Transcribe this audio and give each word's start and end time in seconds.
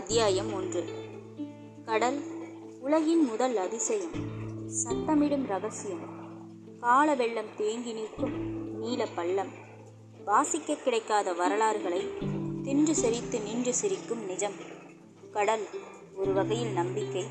அத்தியாயம் 0.00 0.52
ஒன்று. 0.52 0.84
கடல் 1.84 2.20
உலகின் 2.80 3.24
முதல் 3.24 3.56
அதிசயம் 3.56 4.10
சத்தமிடும் 4.84 5.46
ரகசியம். 5.46 6.00
கால 6.80 7.14
வெள்ளம் 7.14 7.56
தேங்கி 7.56 7.92
நிற்கும் 7.92 8.40
நீல 8.78 9.06
பள்ளம். 9.06 9.48
வாசிக்க 10.24 10.74
கிடைக்காத 10.74 11.32
வரலாறுகளை 11.32 12.06
தின்று 12.62 12.94
செறித்து 12.94 13.42
நின்று 13.42 13.74
சிரிக்கும் 13.74 14.24
நிஜம். 14.24 14.52
கடல் 15.32 15.66
ஒரு 16.14 16.32
வகையில் 16.32 16.72
நம்பிக்கை 16.72 17.24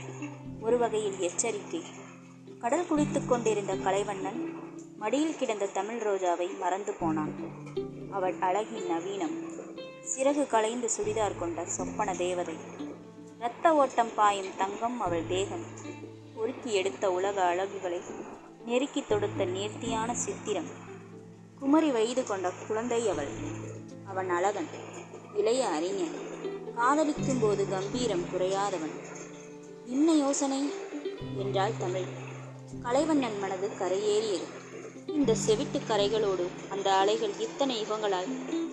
ஒரு 0.61 0.77
வகையில் 0.77 1.19
எச்சரிக்கை. 1.19 1.81
கடல் 2.59 2.87
குளித்துக் 2.87 3.29
கொண்டிருந்த 3.29 3.75
கலைவண்ணன் 3.75 4.53
மடியில் 4.97 5.35
கிடந்த 5.35 5.65
தமிழ் 5.65 6.01
ரோஜாவை 6.01 6.59
மறந்து 6.59 6.93
போனான். 6.93 7.31
அவள் 8.11 8.35
அழகின் 8.39 8.87
நவீனம் 8.87 9.58
சிறகு 10.17 10.47
களைந்து 10.47 10.89
சுடிதார் 10.97 11.39
கொண்ட 11.39 11.65
சொப்பன 11.65 12.13
தேவதை. 12.13 12.53
இரத்த 13.37 13.73
ஓட்டம் 13.73 14.13
பாயும் 14.15 14.55
தங்கம் 14.57 15.01
அவள் 15.01 15.27
தேகம். 15.27 15.63
பொறுக்கி 16.35 16.73
எடுத்த 16.73 17.11
உலக 17.11 17.43
அழகுகளை 17.43 18.01
நெருக்கி 18.65 19.03
தொடுத்த 19.07 19.45
நேர்த்தியான 19.45 20.15
சித்திரம். 20.15 20.67
குமரி 21.59 21.91
வயது 21.91 22.23
கொண்ட 22.23 22.51
குழந்தை 22.67 23.09
அவள். 23.09 23.27
அவன் 24.05 24.29
அழகன் 24.29 24.67
இளைய 25.35 25.67
அறிஞன். 25.67 26.15
காதலிக்கும் 26.75 27.39
போது 27.39 27.69
கம்பீரம் 27.69 28.25
குறையாதவன். 28.33 28.95
என்ன 29.85 30.11
யோசனை 30.11 30.71
என்றாள் 31.37 31.77
தமிழ். 31.77 32.05
கலைவண்ணன் 32.81 33.39
மனது 33.39 33.69
கரையேறியது. 33.79 34.43
இந்த 35.07 35.35
செவிட்டு 35.47 35.81
கரைகளோடு 35.87 36.47
அந்த 36.69 36.93
அலைகள் 36.93 37.39
இத்தனை 37.39 37.85
யுகங்களால் 37.85 38.27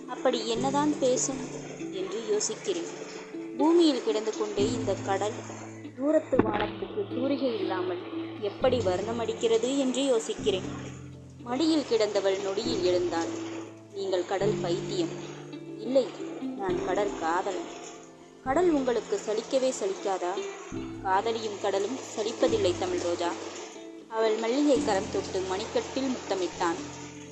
அப்படி 0.07 0.47
என்னதான் 0.47 0.99
பேசும் 0.99 1.41
என்று 1.91 2.19
யோசிக்கிறேன். 2.29 2.89
பூமியில் 3.57 4.03
கிடந்து 4.03 4.37
கொண்டே 4.37 4.71
இந்த 4.71 4.93
கடல் 4.93 5.31
தூரத்து 5.97 6.37
வானத்துக்கு 6.37 7.15
தூரிகை 7.15 7.59
இல்லாமல் 7.59 7.97
எப்படி 8.41 8.79
வர்ணம் 8.79 9.19
அடிக்கிறது 9.19 9.77
என்று 9.77 10.03
யோசிக்கிறேன். 10.03 10.67
மடியில் 11.37 11.85
கிடந்தவள் 11.89 12.41
நொடியில் 12.41 12.83
எழுந்தாள். 12.83 13.27
நீங்கள் 13.93 14.25
கடல் 14.25 14.53
பைத்தியம். 14.61 15.09
இல்லை 15.79 16.05
நான் 16.57 16.85
கடல் 16.85 17.19
காதலன். 17.19 17.69
கடல் 18.43 18.69
உங்களுக்கு 18.69 19.19
சலிக்கவே 19.25 19.73
சலிக்காதா? 19.79 20.33
காதலியும் 21.03 21.61
கடலும் 21.61 21.97
சலிப்பதில்லை 22.15 22.73
தமிழ் 22.79 22.99
ரோஜா. 22.99 23.31
அவள் 24.09 24.35
மல்லிகை 24.35 24.85
கரம் 24.85 25.11
தொட்டு 25.11 25.39
மணிக்கட்டில் 25.39 26.15
முத்தமிட்டான். 26.15 26.79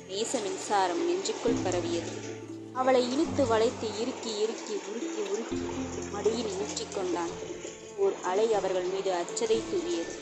நேச 0.08 0.42
மின்சாரம் 0.42 1.10
நெஞ்சுக்குள் 1.10 1.62
பரவியது. 1.62 2.34
அவளை 2.76 3.02
இழுத்து 3.12 3.46
வளைத்து 3.46 3.86
இறுக்கி 4.00 4.32
இறுக்கி 4.38 4.74
உருக்கி 4.90 5.22
உருக்கி 5.32 5.58
மடியில் 6.12 6.52
ஊற்றிக்கொண்டான் 6.62 7.32
ஓர் 7.96 8.14
அலை 8.22 8.54
அவர்கள் 8.54 8.84
மீது 8.84 9.10
அச்சதை 9.12 9.58
தூவியது. 9.70 10.14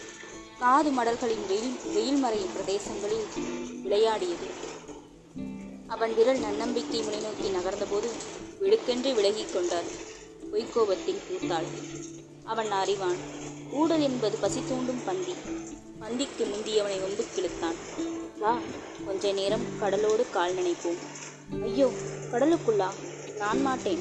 காது 0.59 0.91
மடல்களின் 0.91 1.47
வெயில் 1.49 1.77
வெயில் 1.95 2.17
மறையும் 2.17 2.55
பிரதேசங்களில் 2.57 3.27
விளையாடியது. 3.83 4.49
அவன் 5.87 6.15
விரல் 6.15 6.39
நன்னம்பிக்கை 6.39 7.01
முனைநோக்கி 7.01 7.49
நகர்ந்தபோது 7.49 8.09
விடுக்கென்று 8.61 9.15
விலகிக் 9.15 9.53
கொண்டார் 9.53 9.89
பொய்க்கோபத்தில் 10.53 11.23
பூத்தாள். 11.27 11.69
அவன் 12.45 12.71
அறிவான் 12.71 13.21
ஊடல் 13.73 14.01
என்பது 14.01 14.37
பசி 14.37 14.61
தூண்டும் 14.69 15.05
பந்தி. 15.05 15.35
பந்திக்கு 16.01 16.45
முந்தியவனை 16.45 16.99
ஒம்பு 17.07 17.25
கிழித்தான். 17.35 17.79
வா 18.39 18.59
கொஞ்ச 19.07 19.33
நேரம் 19.33 19.65
கடலோடு 19.81 20.27
கால் 20.31 20.55
நினைப்போம். 20.55 21.01
ஐயோ 21.63 21.91
கடலுக்குள்ளா? 22.35 22.91
நான் 23.39 23.61
மாட்டேன். 23.61 23.99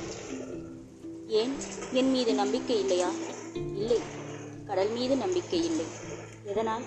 ஏன்? 1.27 1.53
என் 1.93 2.11
மீது 2.11 2.33
நம்பிக்கை 2.33 2.79
இல்லையா? 2.79 3.11
இல்லை. 3.53 3.99
கடல் 4.67 4.89
மீது 4.89 5.17
நம்பிக்கை 5.17 5.65
இல்லை. 5.65 5.85
எதனால்? 6.43 6.81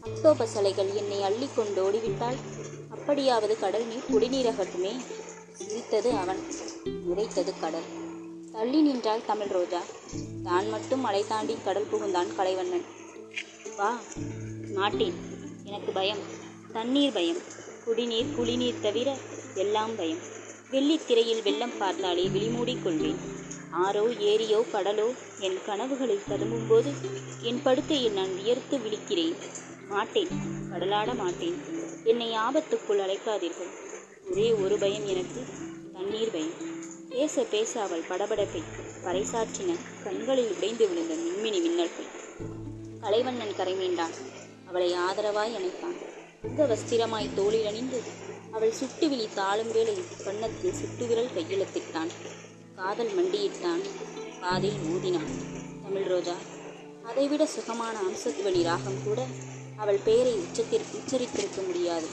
அக்டோபஸ் 0.00 0.56
அலைகள் 0.56 0.92
என்னை 0.94 1.22
அள்ளி 1.22 1.48
கொண்டு 1.56 1.90
ஓடிவிட்டால் 1.90 2.36
அப்படியாவது 2.90 3.58
கடல் 3.58 3.86
நீர் 3.86 4.02
குடிநீரகட்டுமே 4.12 4.92
சிரித்தது 5.52 6.10
அவன். 6.10 6.38
நிறைத்தது 6.84 7.52
கடல். 7.60 7.84
தள்ளி 8.52 8.80
நின்றாள் 8.80 9.24
தமிழ் 9.26 9.46
ரோஜா. 9.46 9.82
தான் 10.44 10.68
மட்டும் 10.68 11.00
மலை 11.00 11.24
தாண்டி 11.28 11.56
கடல் 11.64 11.86
புகுந்தான் 11.92 12.34
கலைவண்ணன். 12.34 12.84
வா 13.76 13.98
மாட்டேன். 14.74 15.14
எனக்கு 15.64 15.92
பயம். 15.92 16.18
தண்ணீர் 16.72 17.12
பயம். 17.12 17.38
குடிநீர் 17.84 18.34
குளிநீர் 18.38 18.80
தவிர 18.80 19.16
எல்லாம் 19.54 19.96
பயம். 19.96 20.38
வெள்ளித்திரையில் 20.70 21.42
வெள்ளம் 21.42 21.78
பார்த்தாலே 21.78 22.24
விழிமூடிக் 22.26 22.82
கொள்வேன். 22.82 23.20
ஆறோ 23.84 24.04
ஏரியோ 24.32 24.60
கடலோ 24.72 25.08
என் 25.38 25.58
கனவுகளில் 25.66 26.28
ததும்பும்போது 26.28 26.90
என் 27.40 27.60
படுக்கையில் 27.62 28.12
நான் 28.12 28.34
வியர்த்து 28.34 28.78
விழிக்கிறேன். 28.78 29.34
மாட்டேன் 29.88 30.28
கடலாட 30.70 31.14
மாட்டேன். 31.14 31.56
என்னை 32.04 32.28
ஆபத்துக்குள் 32.30 33.00
அழைக்காதீர்கள். 33.06 33.72
ஒரே 34.30 34.52
ஒரு 34.52 34.78
பயம் 34.78 35.06
எனக்கு 35.06 35.40
தண்ணீர் 35.92 36.30
பயம். 36.30 36.56
பேச 37.08 37.42
பேச 37.42 37.80
அவள் 37.80 38.08
படபடப்பை 38.08 38.62
பறைசாற்றின 39.04 39.76
கண்களில் 40.04 40.54
உடைந்து 40.56 40.88
விழுந்த 40.88 41.14
மின்மினி 41.14 41.60
மின்னல்கள் 41.66 42.10
கலைவண்ணன் 43.00 43.56
கரைமீண்டான் 43.58 44.14
அவளை 44.68 44.92
ஆதரவாய் 44.92 45.56
அணைத்தான். 45.58 45.96
உங்க 46.42 46.66
வஸ்திரமாய் 46.66 47.34
தோளில் 47.34 47.66
அணிந்து 47.66 48.28
அவள் 48.52 48.72
சுட்டு 48.72 49.08
விழி 49.08 49.28
தாளும் 49.36 49.72
வேளை 49.72 49.96
கன்னத்தில் 50.24 50.72
சுட்டு 50.72 51.06
விரல் 51.06 51.34
கையெழுத்திட்டான். 51.36 52.10
காதல் 52.76 53.10
மண்டியிட்டான். 53.10 53.82
காதில் 54.40 54.78
ஊதினான் 54.92 55.30
தமிழ் 55.82 56.06
ரோஜா 56.06 56.34
அதைவிட 57.02 57.46
சுகமான 57.46 57.98
அம்சத்வனி 58.00 58.62
ராகம் 58.62 59.02
கூட 59.04 59.26
அவள் 59.76 59.98
பெயரை 60.04 60.34
உச்சத்திற்கு 60.34 60.96
உச்சரித்திருக்க 60.96 61.66
முடியாது. 61.66 62.06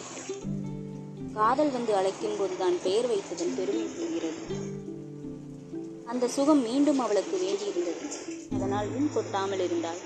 காதல் 1.33 1.71
வந்து 1.71 1.95
அழைக்கும் 1.95 2.37
போதுதான் 2.39 2.77
பெயர் 2.83 3.09
வைத்ததன் 3.09 3.55
பெருமை 3.55 3.83
புரிகிறது 3.83 4.75
அந்த 6.05 6.27
சுகம் 6.27 6.61
மீண்டும் 6.61 6.99
அவளுக்கு 6.99 7.37
வேண்டியிருந்தது. 7.37 8.05
அதனால் 8.53 8.87
உன் 8.87 9.09
கொட்டாமல் 9.13 9.59
இருந்தாள். 9.59 9.97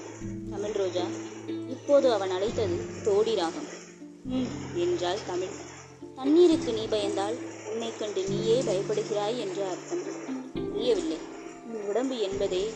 தமிழ் 0.50 0.72
ரோஜா 0.72 1.04
இப்போது 1.48 2.14
அவன் 2.14 2.32
அழைத்தது 2.32 2.78
தோடி 3.04 3.36
ராகம். 3.36 3.70
என்றாள் 4.76 5.26
தமிழ். 5.28 5.70
தண்ணீருக்கு 6.22 6.74
நீ 6.74 6.86
பயந்தால் 6.86 7.36
உன்னை 7.72 7.94
கண்டு 8.00 8.24
நீயே 8.30 8.62
பயப்படுகிறாய் 8.62 9.38
என்று 9.38 9.64
அர்த்தம். 9.64 10.00
புரியவில்லை. 10.72 11.18
உன் 11.68 11.88
உடம்பு 11.88 12.18
என்பதே 12.18 12.70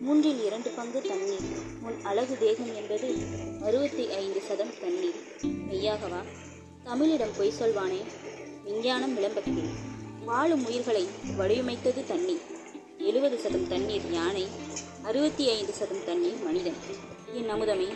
மூன்றில் 0.00 0.44
இரண்டு 0.44 0.70
பங்கு 0.70 1.02
தண்ணீர். 1.02 1.40
உன் 1.82 2.02
அழகு 2.02 2.38
தேகம் 2.38 2.74
என்பது 2.74 3.14
அறுபத்தி 3.62 4.10
ஐந்து 4.10 4.40
சதம் 4.40 4.72
தண்ணீர். 4.80 5.14
மெய்யாகவா? 5.44 6.20
தமிழிடம் 6.84 7.36
பொய் 7.36 7.52
சொல்வானே 7.60 8.00
விஞ்ஞானம் 8.64 9.14
விளம்பத்தில். 9.14 9.68
வாழும் 10.24 10.66
உயிர்களை 10.66 11.06
வடிவமைத்தது 11.38 12.06
தண்ணீர். 12.06 12.40
எழுபது 12.98 13.38
சதம் 13.38 13.68
தண்ணீர் 13.68 14.12
யானை 14.12 14.46
அறுபத்தி 15.02 15.48
ஐந்து 15.48 15.72
சதம் 15.72 16.04
தண்ணீர் 16.06 16.42
மனிதன். 16.44 16.76
என் 17.32 17.50
அமுதமே 17.50 17.88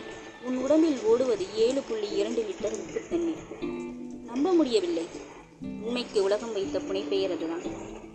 உன் 0.43 0.57
உடம்பில் 0.57 1.01
ஓடுவது 1.03 1.45
ஏழு 1.55 1.81
புள்ளி 1.81 2.09
இரண்டு 2.09 2.41
லிட்டர் 2.41 2.71
உப்பு 2.71 3.01
தண்ணீர். 3.09 3.86
நம்ப 4.37 4.53
முடியவில்லை. 4.53 5.03
உண்மைக்கு 5.61 6.23
உலகம் 6.23 6.53
வைத்த 6.53 6.79
புனைப்பெயர் 6.79 7.31
அதுதான். 7.31 7.61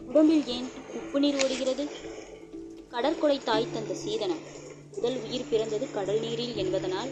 உடம்பில் 0.06 0.47
ஏன் 0.47 0.69
உப்பு 0.94 1.21
நீர் 1.21 1.44
ஓடுகிறது? 1.44 1.88
கடற்கொலை 2.88 3.41
தாய் 3.44 3.66
தந்த 3.72 3.94
சீதனம் 3.94 4.38
முதல் 4.94 5.22
உயிர் 5.22 5.49
பிறந்தது 5.50 5.91
கடல் 5.91 6.21
நீரில் 6.21 6.56
என்பதனால் 6.56 7.10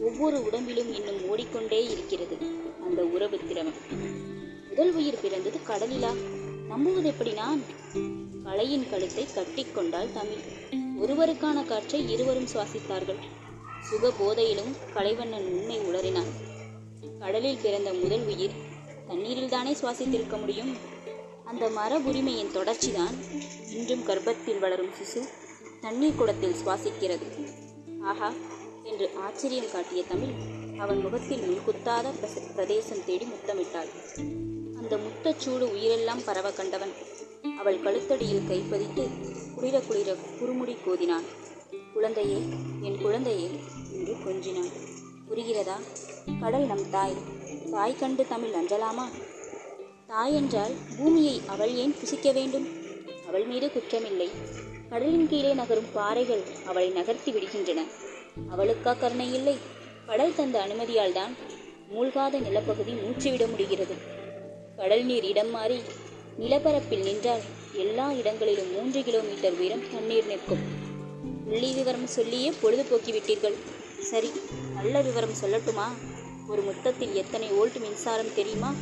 ஒவ்வொரு 0.00 0.44
உடம்பிலும் 0.44 0.94
இன்னும் 0.94 1.28
ஓடிக்கொண்டே 1.28 1.90
இருக்கிறது 1.90 2.36
அந்த 2.84 3.02
உறவு 3.02 3.38
திரவம். 3.48 3.74
முதல் 4.68 4.94
உயிர் 4.94 5.20
பிறந்தது 5.22 5.58
கடலிலா? 5.68 6.12
நம்புவது 6.68 7.08
எப்படி 7.08 7.32
நான்? 7.32 7.60
கலையின் 8.44 8.90
கழுத்தை 8.90 9.24
கட்டிக்கொண்டால் 9.24 10.12
தமிழ். 10.12 10.42
ஒருவருக்கான 11.02 11.66
காற்றை 11.66 12.12
இருவரும் 12.12 12.48
சுவாசித்தார்கள். 12.54 13.18
சுக 13.80 14.10
போதையிலும் 14.10 14.76
கலைவண்ணன் 14.92 15.44
உண்மை 15.44 15.78
உளறினான். 15.78 16.52
கடலில் 17.24 17.62
பிறந்த 17.62 17.92
முதல் 17.92 18.24
உயிர் 18.26 18.56
தண்ணீரில்தானே 19.08 19.72
சுவாசித்திருக்க 19.82 20.38
முடியும்? 20.40 20.76
அந்த 21.44 21.68
மரபுரிமையின் 21.68 22.50
தொடர்ச்சிதான். 22.54 23.14
இன்றும் 23.70 24.06
கர்ப்பத்தில் 24.06 24.58
வளரும் 24.58 24.90
சிசு 24.90 25.20
தண்ணீர் 25.80 26.14
குடத்தில் 26.14 26.54
சுவாசிக்கிறது. 26.54 27.28
ஆஹா 28.02 28.32
என்று 28.84 29.10
ஆச்சரியம் 29.20 29.70
காட்டிய 29.72 30.02
தமிழ் 30.02 30.34
அவன் 30.78 31.00
முகத்தில் 31.00 31.40
முன்குத்தாத 31.40 32.06
பிரதேசம் 32.54 33.04
தேடி 33.06 33.24
முத்தமிட்டாள். 33.24 33.90
அந்த 34.76 34.96
முத்தச்சூடு 34.96 35.66
உயிரெல்லாம் 35.76 36.24
பரவ 36.24 36.50
கண்டவன். 36.50 36.92
அவள் 37.58 37.82
கழுத்தடியில் 37.82 38.48
கைப்பதித்து 38.48 39.04
குளிர 39.54 39.80
குளிர 39.80 40.16
குறுமுடி 40.40 40.76
கோதினான். 40.86 41.28
குழந்தையே 41.94 42.38
என் 42.80 43.02
குழந்தையே 43.02 43.50
என்று 43.92 44.14
கொஞ்சினான் 44.14 44.92
புரிகிறதா? 45.34 45.78
கடல் 46.40 46.66
நம் 46.66 46.90
தாய். 46.90 47.14
தாய் 47.70 47.96
கண்டு 47.96 48.26
தமிழ் 48.28 48.54
அஞ்சலாமா? 48.54 49.08
தாய் 50.06 50.34
என்றால் 50.34 50.72
பூமியை 50.98 51.40
அவள் 51.46 51.74
ஏன் 51.74 51.94
புசிக்க 52.00 52.32
வேண்டும்? 52.32 52.68
அவள் 53.28 53.44
மீது 53.44 53.66
குற்றமில்லை. 53.66 54.28
கடலின் 54.90 55.28
கீழே 55.28 55.54
நகரும் 55.54 55.92
பாறைகள் 55.92 56.42
அவளை 56.66 56.88
நகர்த்தி 56.88 57.32
விடுகின்றன. 57.32 57.80
அவளுக்கா 58.50 58.98
கருணை 58.98 59.34
இல்லை? 59.34 59.56
கடல் 60.06 60.34
தந்த 60.34 60.62
அனுமதியால் 60.62 61.12
தான் 61.12 61.34
மூழ்காத 61.94 62.40
நிலப்பகுதி 62.40 62.92
மூச்சுவிட 62.92 63.50
முடிகிறது. 63.50 63.94
கடல் 64.76 65.04
நீர் 65.04 65.24
இடம் 65.24 65.50
மாறி 65.50 65.80
நிலப்பரப்பில் 66.40 67.02
நின்றால் 67.02 67.40
எல்லா 67.72 68.12
இடங்களிலும் 68.12 68.72
மூன்று 68.72 69.02
கிலோமீட்டர் 69.02 69.52
உயரம் 69.52 69.90
தண்ணீர் 69.92 70.26
நிற்கும். 70.26 70.62
புள்ளி 71.44 71.72
விவரம் 71.72 72.06
சொல்லியே 72.06 72.52
பொழுதுபோக்கிவிட்டீர்கள். 72.62 73.54
சரி 74.04 74.30
நல்ல 74.74 75.00
விவரம் 75.00 75.36
சொல்லட்டுமா? 75.40 75.86
ஒரு 76.48 76.62
முத்தத்தில் 76.62 77.14
எத்தனை 77.14 77.48
ஓல்ட் 77.48 77.76
மின்சாரம் 77.76 78.34
தெரியுமா? 78.34 78.74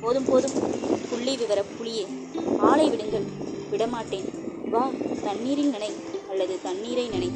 போதும் 0.00 0.24
போதும். 0.24 0.52
புள்ளி 1.10 1.36
விவர 1.36 1.64
புளியே 1.78 2.06
ஆளை 2.58 2.90
விடுங்கள். 2.90 3.24
விடமாட்டேன். 3.70 4.24
வா 4.70 4.90
தண்ணீரில் 5.22 5.72
நனை 5.72 5.90
அல்லது 6.28 6.58
தண்ணீரை 6.62 7.08
நனை. 7.08 7.30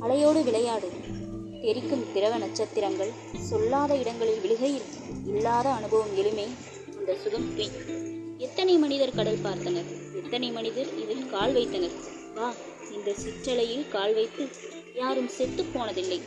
அலையோடு 0.00 0.44
விளையாடு. 0.44 0.90
தெரிக்கும் 1.62 2.12
திரவ 2.12 2.38
நட்சத்திரங்கள் 2.38 3.10
சொல்லாத 3.38 3.96
இடங்களில் 3.96 4.40
விழுகையில் 4.40 4.86
இல்லாத 5.26 5.68
அனுபவம் 5.68 6.16
எழுமே 6.16 6.46
அந்த 6.98 7.14
சுகம் 7.14 7.56
துய் 7.56 7.70
எத்தனை 8.38 8.76
மனிதர் 8.76 9.14
கடல் 9.14 9.38
பார்த்தனர்? 9.38 9.84
எத்தனை 10.24 10.50
மனிதர் 10.50 10.98
இதில் 10.98 11.26
கால் 11.26 11.52
வைத்தனர்? 11.52 11.96
வா 12.34 12.52
இந்த 12.92 13.14
சிற்றலையில் 13.14 13.88
கால் 13.88 14.14
வைத்து. 14.14 14.48
யாரும் 14.94 15.28
செத்து 15.28 15.62
போனதில்லை. 15.62 16.20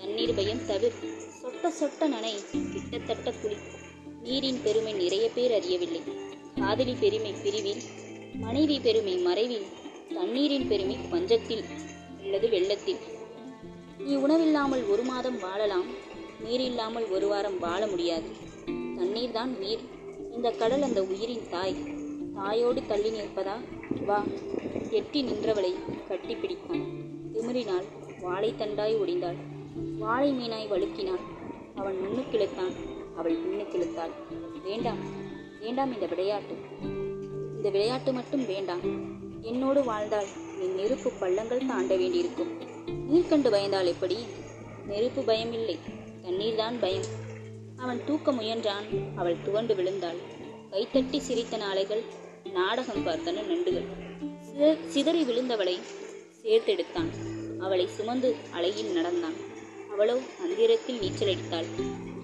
தண்ணீர் 0.00 0.34
பயம் 0.34 0.66
தவிர 0.66 0.92
சொட்ட 1.40 1.70
சொட்ட 1.80 2.06
நனை 2.08 2.34
கிட்டத்தட்ட 2.72 3.32
குளி 3.32 3.56
நீரின் 4.22 4.60
பெருமை 4.62 4.92
நிறைய 4.92 5.30
பேர் 5.34 5.52
அறியவில்லை. 5.52 6.02
காதலி 6.58 6.94
பெருமை 7.00 7.32
பிரிவில் 7.32 7.82
மனைவி 8.34 8.80
பெருமை 8.80 9.16
மறைவில் 9.16 9.66
தண்ணீரின் 10.14 10.68
பெருமை 10.68 10.96
பஞ்சத்தில் 11.10 11.64
அல்லது 12.20 12.48
வெள்ளத்தில். 12.48 12.96
நீ 13.98 14.14
உணவில்லாமல் 14.14 14.88
ஒரு 14.88 15.02
மாதம் 15.02 15.38
வாழலாம் 15.38 15.86
நீர் 16.44 16.60
இல்லாமல் 16.60 17.08
ஒரு 17.08 17.28
வாரம் 17.28 17.58
வாழ 17.58 17.86
முடியாது. 17.86 18.28
தண்ணீர் 18.98 19.30
தான் 19.30 19.56
உயிர் 19.58 19.84
இந்த 20.32 20.50
கடல் 20.50 20.82
அந்த 20.82 21.02
உயிரின் 21.02 21.46
தாய். 21.50 21.76
தாயோடு 22.34 22.82
தள்ளி 22.86 23.10
நிற்பதா? 23.10 23.56
வா. 24.04 24.24
எட்டி 24.90 25.22
நின்றவளை 25.22 25.74
கட்டி 26.08 26.34
பிடித்தான் 26.34 26.84
திமிரினாள் 27.32 27.88
வாழைத்தண்டாய் 28.22 29.00
ஒடிந்தாள். 29.02 29.40
வாழை 29.98 30.32
மீனாய் 30.32 30.72
வழுக்கினான். 30.72 31.20
அவன் 31.74 31.96
முன்னுக்கிழுத்தான் 31.96 32.72
அவள் 33.16 33.38
பின்னுக்கிழுத்தாள் 33.38 34.10
வேண்டாம் 34.64 34.98
வேண்டாம் 35.60 35.94
இந்த 35.94 36.06
விளையாட்டு. 36.06 36.56
இந்த 37.56 37.70
விளையாட்டு 37.70 38.12
மட்டும் 38.12 38.46
வேண்டாம். 38.46 38.80
என்னோடு 39.40 39.84
வாழ்ந்தால் 39.84 40.26
நீ 40.58 40.66
நெருப்பு 40.66 41.12
பள்ளங்கள் 41.20 41.66
தாண்ட 41.66 41.96
வேண்டியிருக்கும். 41.96 42.48
நீர் 43.08 43.28
கண்டு 43.28 43.50
பயந்தால் 43.50 43.86
எப்படி? 43.86 44.16
நெருப்பு 44.86 45.22
பயம் 45.22 45.52
இல்லை 45.52 45.78
தண்ணீர்தான் 46.22 46.80
பயம். 46.80 47.04
அவன் 47.76 48.00
தூக்க 48.06 48.32
முயன்றான். 48.32 48.84
அவள் 49.16 49.36
துவண்டு 49.44 49.74
விழுந்தாள். 49.74 50.16
கைத்தட்டி 50.70 51.18
சிரித்த 51.18 51.56
நாளைகள் 51.56 52.02
நாடகம் 52.52 53.06
பார்த்தன 53.06 53.42
நண்டுகள். 53.42 53.84
சித- 54.40 54.76
சிதறி 54.86 55.24
விழுந்தவளை 55.24 55.78
சேர்த்தெடுத்தான். 56.42 57.08
அவளை 57.58 57.86
சுமந்து 57.86 58.36
அலையில் 58.50 58.92
நடந்தான். 58.92 59.48
அவளோ 60.00 60.20
நீச்சல் 60.56 60.98
நீச்சலடித்தாள்? 60.98 61.64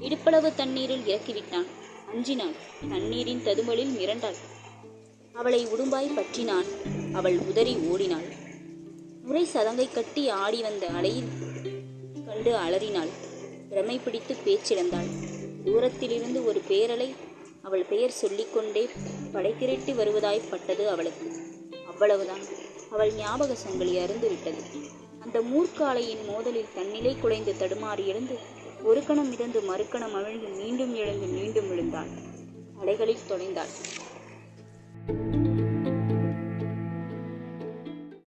இடுப்பளவு 0.00 0.55
தண்ணீரில் 0.55 1.02
இறக்கிவிட்டான். 1.06 1.67
அஞ்சினாள். 2.14 2.55
தண்ணீரின் 2.88 3.43
ததுமலில் 3.44 3.93
மிரண்டாள். 3.99 4.34
அவளை 5.32 5.67
உடும்பாய் 5.67 6.17
பற்றினான். 6.17 6.64
அவள் 7.12 7.38
உதறி 7.38 7.75
ஓடினாள். 7.75 8.25
முறை 9.23 9.46
சதங்கை 9.55 9.88
கட்டி 9.93 10.28
ஆடி 10.28 10.62
வந்த 10.62 10.87
அலையில் 10.87 11.28
கண்டு 12.26 12.56
அலறினாள். 12.56 13.08
பிரமை 13.69 13.99
பிடித்து 13.99 14.37
பேச்சிழந்தாள். 14.44 15.11
தூரத்திலிருந்து 15.64 16.46
ஒரு 16.46 16.62
பேரலை 16.69 17.14
அவள் 17.62 17.84
பெயர் 17.84 18.11
சொல்லிக்கொண்டே 18.11 18.88
படை 19.32 19.55
திரட்டி 19.58 19.93
வருவதாய் 19.93 20.49
பட்டது 20.50 20.88
அவளுக்கு. 20.88 21.32
அவ்வளவுதான். 21.87 22.65
அவள் 22.91 23.12
ஞாபக 23.12 23.55
சங்கிலி 23.55 23.99
அருந்து 23.99 24.29
விட்டது 24.29 24.62
அந்த 25.21 25.41
மூர்க்காலையின் 25.41 26.25
மோதலில் 26.29 26.75
தன்னிலை 26.75 27.17
குலைந்து 27.21 27.55
தடுமாறி 27.59 28.06
எழுந்து 28.06 28.38
ஒரு 28.83 29.05
கணம் 29.05 29.29
மிதந்து 29.29 29.61
மறுக்கணம் 29.61 30.15
அவிழ்ந்து 30.15 30.49
மீண்டும் 30.49 30.94
எழுந்து 30.94 31.27
மீண்டும் 31.27 31.69
விழுந்தாள். 31.69 32.09
அலைகளில் 32.81 33.27
தொலைந்தாள். 33.29 33.73